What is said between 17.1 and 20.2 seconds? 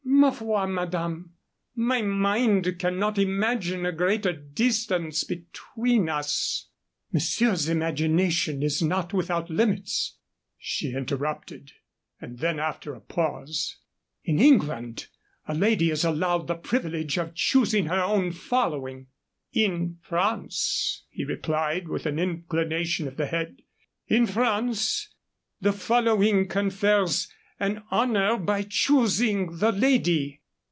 of choosing her own following." "In